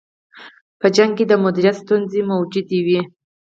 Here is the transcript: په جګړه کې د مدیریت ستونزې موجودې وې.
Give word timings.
په 0.79 0.87
جګړه 0.95 1.15
کې 1.17 1.23
د 1.27 1.33
مدیریت 1.43 1.75
ستونزې 1.83 2.21
موجودې 2.31 2.79
وې. 2.85 3.01